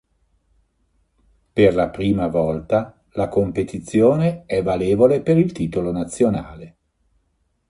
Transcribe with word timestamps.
Per 1.53 1.75
la 1.75 1.87
prima 1.89 2.25
volta 2.25 3.03
la 3.11 3.27
competizione 3.29 4.47
è 4.47 4.63
valevole 4.63 5.21
per 5.21 5.37
il 5.37 5.51
titolo 5.51 5.91
nazionale. 5.91 6.77